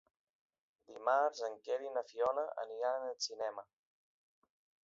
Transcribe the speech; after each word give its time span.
Dimarts 0.91 1.43
en 1.49 1.59
Quer 1.67 1.77
i 1.89 1.93
na 1.99 2.05
Fiona 2.13 2.47
aniran 2.65 3.09
al 3.11 3.15
cinema. 3.29 3.71